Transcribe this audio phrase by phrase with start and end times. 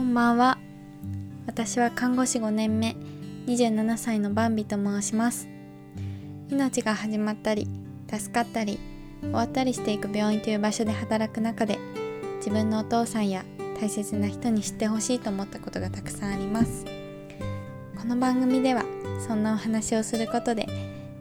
[0.00, 0.56] こんばんは。
[1.46, 2.96] 私は看護師5年目
[3.46, 5.46] 27歳のバンビと申します。
[6.48, 7.68] 命が始まったり
[8.10, 8.80] 助かったり
[9.20, 11.78] 終わったりしていく病院という場所で働く中で
[12.38, 13.44] 自分のお父さんや
[13.78, 16.86] 大切な人に知ってほしいと思ったことがたくさんあります。
[18.00, 18.84] この番組では
[19.28, 20.66] そんなお話をすることで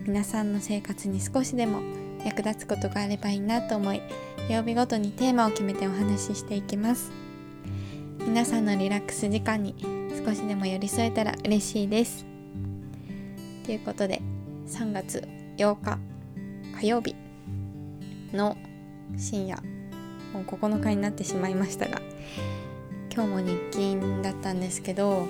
[0.07, 1.81] 皆さんの生活に少しでも
[2.23, 4.01] 役立つことがあればいいなと思い
[4.49, 7.28] 曜日ごとにテーマを決めてお話ししていきます。
[8.25, 9.75] 皆さんのリラックス時間に
[10.25, 12.25] 少しでも寄り添えたら嬉しいです。
[13.65, 14.21] ということで
[14.67, 15.99] 3月8日
[16.79, 17.15] 火曜日
[18.33, 18.57] の
[19.17, 19.57] 深夜
[20.33, 22.01] もう9日になってしまいましたが
[23.13, 25.27] 今日も日勤だったんですけど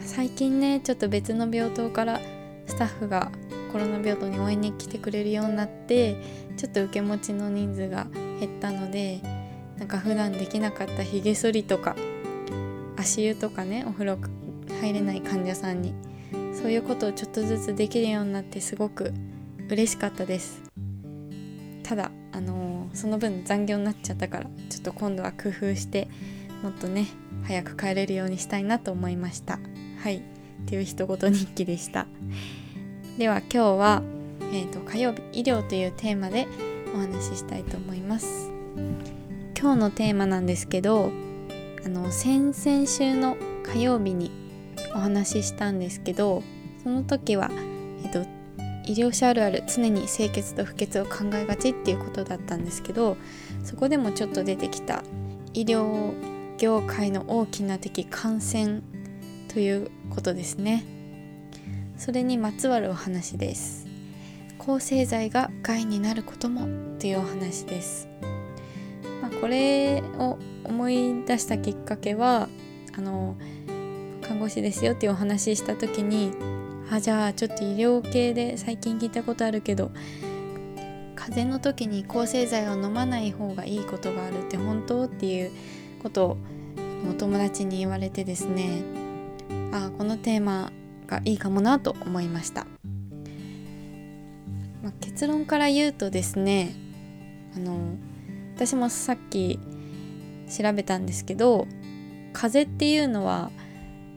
[0.00, 2.20] 最近ねちょっと別の病棟から
[2.66, 3.30] スタッフが
[3.72, 6.16] コロナ病棟に応援に来てくれるようになって
[6.56, 8.06] ちょっと受け持ちの人数が
[8.40, 9.20] 減ったので
[9.78, 11.96] なんか普段できなかったひげ剃りとか
[12.96, 14.18] 足湯とかねお風呂
[14.80, 15.94] 入れない患者さんに
[16.54, 19.12] そういうことをちょっとずつできるようになってすごく
[19.68, 20.62] 嬉しかったです。
[21.82, 26.08] ただあのー、その分残業になっちゃったからちょっと今度は工夫して
[26.62, 27.06] もっとね
[27.44, 29.58] 早く帰れるようにしたいなと思いました。
[30.02, 30.16] はい。
[30.16, 30.20] っ
[30.68, 32.06] ていう一言日記でした。
[33.18, 34.02] では今日は、
[34.52, 36.48] えーと、火曜日医療というテーマで
[36.94, 38.55] お話ししたいと思います。
[39.58, 41.10] 今日のテーマなんですけど
[41.84, 44.30] あの先々週の火曜日に
[44.94, 46.42] お話ししたんですけど
[46.82, 47.50] その時は、
[48.04, 48.20] えっと、
[48.84, 53.16] 医療者あるある常に清潔と不潔を考えがちっていうことだったんですけど
[53.64, 55.02] そこでもちょっと出てきた
[55.54, 56.14] 医療
[56.58, 58.82] 業界の大きな敵感染
[59.48, 60.84] ということですね。
[61.96, 63.86] それにまつわるお話です。
[64.58, 66.66] 抗生剤が害になることも
[66.98, 68.08] というお話です、
[69.40, 72.48] これを思い出したきっかけは
[72.96, 73.36] あの
[74.22, 76.32] 看護師ですよっていうお話しした時に
[76.90, 79.90] あじゃあちょっと医療系で最近聞いたことあるけど
[81.14, 85.50] 風邪の時に抗生剤を飲まない方がいいことがあるって本当っていう
[86.02, 86.36] ことを
[87.10, 88.82] お友達に言われてですね
[89.72, 90.72] あこのテーマ
[91.06, 92.66] がいいかもなと思いました、
[94.82, 96.74] まあ、結論から言うとですね
[97.54, 97.96] あの
[98.56, 99.60] 私もさっき
[100.48, 101.66] 調べたんですけど
[102.32, 103.50] 風邪っていうのは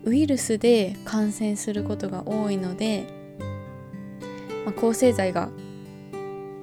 [0.05, 3.05] ウイルスで感染することが多いので、
[4.65, 5.49] まあ、抗生剤が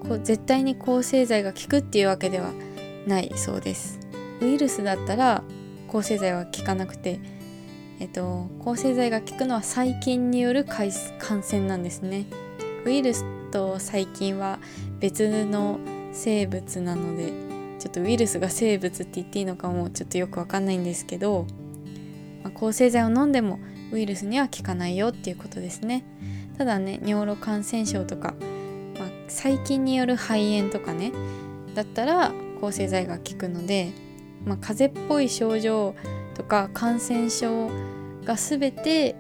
[0.01, 2.53] こう絶対に抗生剤が効くっていうわけでは
[3.07, 4.01] ないそうです。
[4.41, 5.43] ウイルスだったら
[5.89, 7.21] 抗生剤は効かなくて
[8.01, 10.91] えっと抗生剤が効くのは細菌による感
[11.43, 12.25] 染なんですね。
[12.87, 14.61] ウイルスと細菌は
[14.99, 15.79] 別の
[16.13, 17.46] 生物なので
[17.87, 21.47] ちょっとウイルスが生物って言っていいのかもちょっとよくわかんないんですけど、
[22.43, 23.61] まあ、抗生剤を飲んでも
[23.93, 26.05] ウイルスには効かないよっていうことですね。
[26.59, 28.35] ただね尿路感染症とか、
[28.99, 31.13] まあ、細菌による肺炎とかね
[31.77, 33.93] だったら抗生剤が効くので、
[34.45, 35.95] まあ、風邪っぽい症状
[36.35, 37.71] とか感染症
[38.25, 39.15] が全て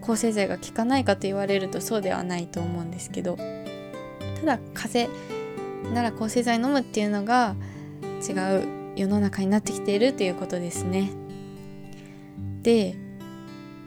[0.00, 3.36] 抗生剤が効かないかと言われるとそうではないと思うんですけど
[4.40, 5.34] ただ風邪
[5.92, 7.56] なら抗生剤飲むっていうのが
[8.28, 11.10] 違う世の中になってきているということですね。
[12.62, 12.96] で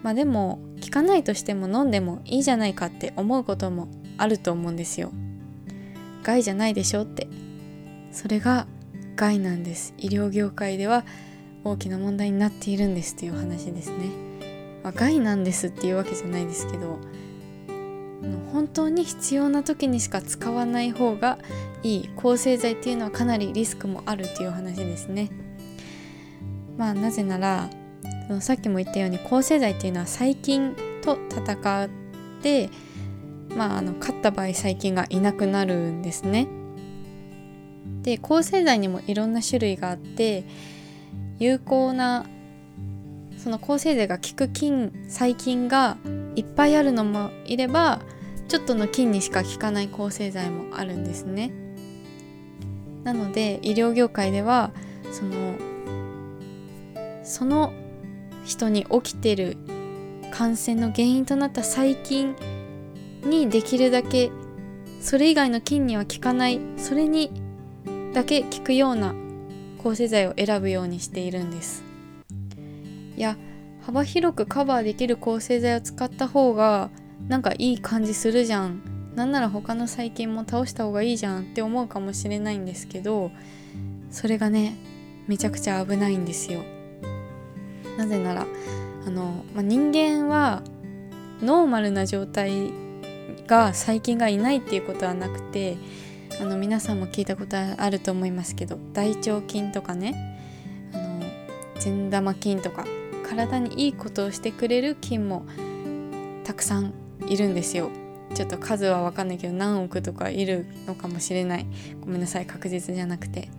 [0.04, 3.88] まあでも効かないとしても飲んでもいいじゃないかって思うことも
[4.18, 5.12] あると思うんですよ。
[6.24, 7.28] 害じゃないでしょって
[8.12, 8.68] それが
[9.16, 11.06] 害なんです医療業界では
[11.64, 14.28] 大きな問題になっているんですという話ですね。
[14.84, 17.00] まあ、害なんですっていうわけじゃないですけど
[18.52, 21.38] 本当に必要な時にしか使わない方が
[21.84, 25.30] いい抗生剤っていうのはかなりリスクもあるっていう話ですね。
[26.78, 27.70] まあなぜなら
[28.28, 31.90] そのさっきも言ったように抗生剤っていうのは細菌と戦っ
[32.42, 32.70] て
[33.56, 36.48] まああの勝った場合細菌がいなくなるんですね。
[38.02, 40.46] で抗生剤にもいろんな種類があって
[41.40, 42.26] 有効な
[43.38, 45.98] その抗生剤が効く菌細菌が
[46.38, 48.00] いっぱいあるのもいれば
[48.48, 51.52] ちょっとの菌にしか効かない抗生剤もあるんですね。
[53.04, 54.72] なので医療業界では
[55.12, 55.56] その
[57.24, 57.74] その
[58.46, 59.58] 人に起きてる
[60.32, 62.36] 感染の原因となった細菌
[63.24, 64.32] にできるだけ
[65.02, 67.32] それ以外の菌には効かないそれに
[68.14, 69.16] だけ効くような
[69.82, 71.84] 抗生剤を選ぶようにしているんです
[73.16, 73.38] いや
[73.88, 76.90] 幅広くカバーできる抗生剤を使った方が
[77.30, 78.82] なんかいい感じするじゃん。
[79.16, 83.32] なんなら他の細菌も倒した方がいいじゃんって思うかもしれないんですけど
[84.12, 84.76] それがね
[85.26, 86.64] めちゃくちゃ危ないんですよ。
[87.98, 88.46] なぜなら
[89.06, 90.64] あの、まあ、人間は
[91.42, 92.74] ノーマルな状態
[93.48, 95.78] が細菌がいないっていうことはなくて
[96.42, 100.38] あの皆さんも聞いたことあると思いますけど大腸菌とかね
[100.94, 101.24] あの
[101.80, 102.86] 善玉菌とか
[103.30, 105.46] 体にいいことをしてくれる菌も
[106.44, 106.94] たくさん
[107.28, 107.90] いるんですよ。
[108.34, 111.66] ちょっと数は分かんないけど何億とかいるのかもしれない。
[112.02, 113.50] ごめんなさい確実じゃなくて。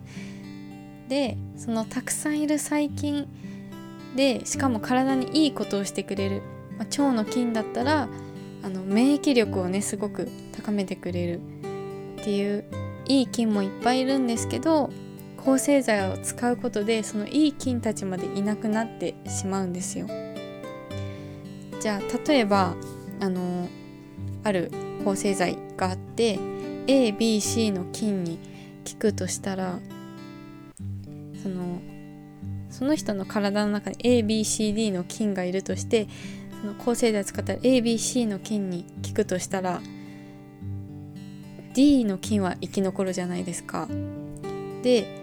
[1.09, 3.27] でそのたくさんいる細菌
[4.15, 6.41] でしかも体にいいことをしてくれる、
[6.77, 8.07] まあ、腸の菌だったら
[8.63, 11.39] あの免疫力をねすごく高めてくれる
[12.21, 12.65] っていう
[13.07, 14.91] いい菌もいっぱいいるんですけど
[15.43, 20.07] 抗生剤を使うことでそのいい菌たちまでいなくなってしまうんですよ。
[21.79, 22.75] じゃあ例えば
[23.21, 23.69] あの
[24.43, 24.71] ある
[25.03, 26.37] 抗生剤があって
[26.87, 28.39] ABC の菌に
[28.91, 29.79] 効くとしたら
[31.41, 31.79] その
[32.69, 36.07] その人の体の中に ABCD の菌がいるとして
[36.61, 39.81] その抗生剤を使ったら ABC の菌に効くとしたら
[41.73, 43.87] D の菌は生き残るじゃないですか。
[44.83, 45.18] で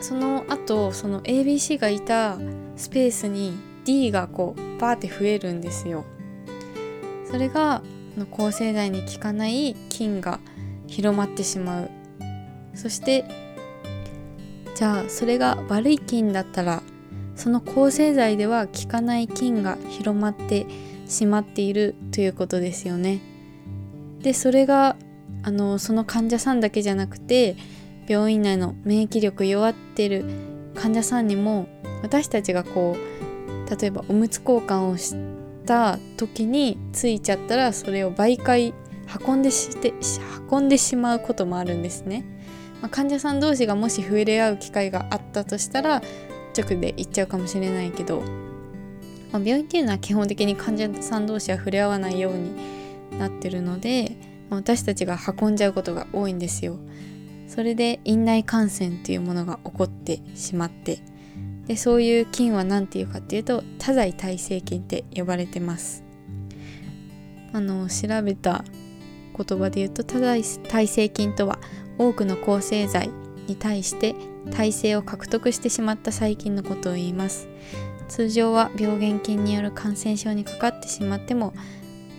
[0.00, 2.38] その後その ABC がいた
[2.76, 6.04] スペースに D がこうバーって増えるんですよ。
[7.30, 7.82] それが
[8.30, 10.40] 抗生剤に効かない菌が
[10.86, 11.90] 広まってしまう。
[12.74, 13.24] そして
[14.74, 16.82] じゃあそれが悪い菌だったら
[17.34, 20.66] その抗生剤では効かない菌が広まって
[21.06, 23.20] しまっているということですよね。
[24.20, 24.96] でそれが
[25.42, 27.56] あのその患者さんだけじゃなくて
[28.08, 30.24] 病院内の免疫力弱ってる
[30.74, 31.68] 患者さんにも
[32.02, 35.14] 私たちがこう例えばおむつ交換をし
[35.66, 38.72] た時についちゃったらそれを媒介
[39.26, 39.92] 運んでして
[40.50, 42.24] 運んでしまうこともあるんですね。
[42.80, 46.02] まあ、患者さん同士がもし触れ合う機会があったとしたら
[46.56, 48.22] 直で行っちゃうかもしれないけど、
[49.32, 54.16] まあ、病院っていうのは基本的に患者さん同士は触れ合わないようになってるので、
[54.48, 56.78] まあ、私たちが運んじゃうことが多いんですよ。
[57.48, 61.00] それで院内感染っていうものが起こってしまって
[61.66, 66.02] でそういう菌は何ていうかっていうと多剤耐性菌って呼ばれてます。
[67.52, 68.64] あの調べた
[69.36, 71.58] 言葉で言うと多剤耐性菌とは
[71.98, 73.10] 多くの抗生剤
[73.46, 74.14] に対して
[74.50, 77.48] 耐性を獲得してしまった細菌のことを言います
[78.08, 81.54] 通常は病原菌による感染症にかかってしまっても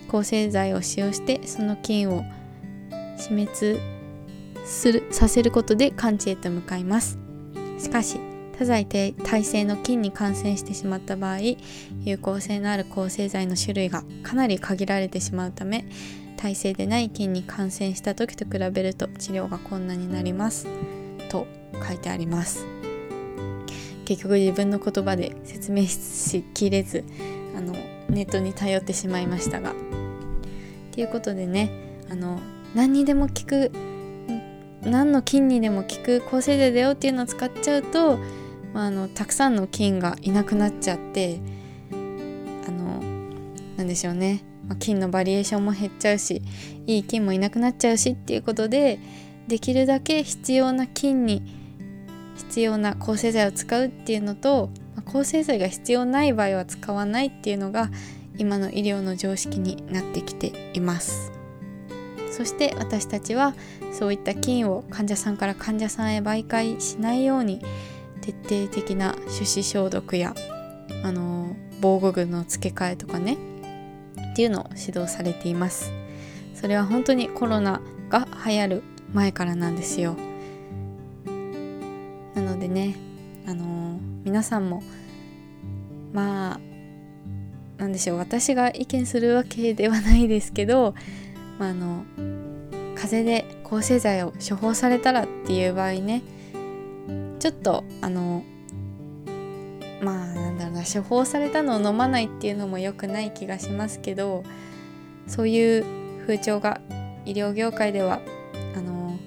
[0.08, 2.24] 抗生剤を使用してその菌を
[3.16, 3.78] 死滅
[4.70, 7.18] するさせることで完治へと向かいます。
[7.78, 8.20] しかし
[8.56, 11.38] 多剤耐性の菌に感染してしまった場合
[12.04, 15.86] 有効性のある抗生剤の種類がかなり限られてしまうため
[16.36, 20.68] 耐性でない菌に感染した時と比べると治療が困難になります。
[21.30, 21.46] と
[21.86, 22.64] 書いてあります。
[24.04, 27.04] 結局自分の言葉で説明しきれず
[27.56, 27.72] あの
[28.08, 29.74] ネットに頼ってしまいましたが。
[30.92, 31.70] ということでね
[32.10, 32.40] あの
[32.74, 33.72] 何にでも効く
[34.82, 38.18] 何の菌にでも効く抗生剤だよっていうのを使っちゃうと、
[38.72, 41.40] まあ、あのたくさんの菌がいなくなっちゃって
[41.92, 43.00] あの
[43.76, 44.42] なんでしょうね。
[44.66, 46.42] まあ、菌のバリエーションも減っちゃうし
[46.86, 49.00] いい菌もいなくなっちゃうしっていうことで
[49.48, 51.42] できるだけ必要な菌に
[52.36, 57.90] 必要な抗生剤を使うっていうのと、まあ、抗生剤が必要ない場合は使わないっていうのが
[58.38, 61.39] 今の医療の常識になってきています。
[62.30, 63.54] そして私たちは
[63.92, 67.60] そういった菌を患者さんから患者さんへ媒介しないように
[68.20, 70.34] 徹底的な手指消毒や
[71.02, 73.36] あの防護具の付け替えとかね
[74.32, 75.92] っていうのを指導されています。
[76.54, 78.82] それは本当にコロナが流行る
[79.12, 80.16] 前からなんですよ。
[82.34, 82.96] なのでね
[83.46, 84.82] あの、皆さんも
[86.12, 86.60] まあ
[87.78, 90.94] なんでしょう私が意見するわけではないですけど、
[91.60, 92.04] まあ、あの
[92.96, 96.22] 風邪で抗生剤を処方されたらっていう場合ね
[97.38, 98.42] ちょっとあの
[100.02, 104.42] まあなんだろうな処方されたのを飲まないっていうのも良くない気がしますけど
[105.26, 105.84] そういう
[106.22, 106.80] 風潮が
[107.26, 108.20] 医療業界では
[108.74, 109.18] あの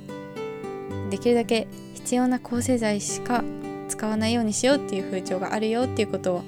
[1.12, 3.44] できるだけ必要な抗生剤しか
[3.90, 6.44] 使わないようにしようっていう風潮があるよっていうことを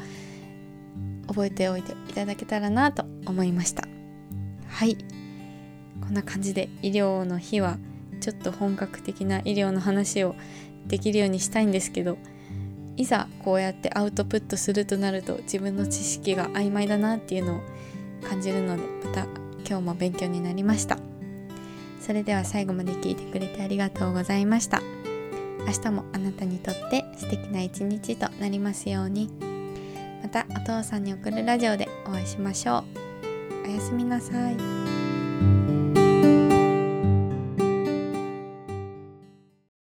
[1.28, 3.84] 覚えておいていただけたらなと思いました。
[4.68, 4.98] はい。
[6.06, 7.78] こんな感じで医療の日は
[8.22, 10.36] ちょっと本格的な医療の話を
[10.86, 12.18] できるようにしたいんですけど
[12.96, 17.62] いざこうやってアウトプットするとなると自分の知識が曖昧だなっていうのを
[18.28, 19.24] 感じるのでまた
[19.68, 21.00] 今日も勉強になりました。
[22.00, 24.82] それでは最後まで聞いてくれてありがとうございました。
[25.66, 29.32] 明日もあなたにとって素敵な一日となりますように。
[30.22, 32.84] またお父さんに送るラジオでお会いしましょ
[33.66, 33.68] う。
[33.68, 35.85] おやすみなさい。